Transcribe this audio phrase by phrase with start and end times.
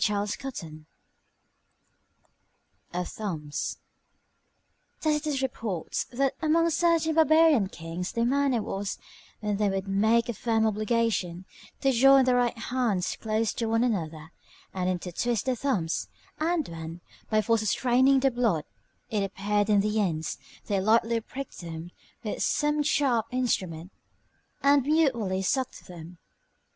[0.03, 0.85] CHAPTER XXVI
[2.91, 3.77] OF THUMBS
[4.99, 8.97] Tacitus reports, that amongst certain barbarian kings their manner was,
[9.41, 11.45] when they would make a firm obligation,
[11.81, 14.31] to join their right hands close to one another,
[14.73, 16.09] and intertwist their thumbs;
[16.39, 18.63] and when, by force of straining the blood,
[19.11, 21.91] it appeared in the ends, they lightly pricked them
[22.23, 23.91] with some sharp instrument,
[24.63, 26.17] and mutually sucked them.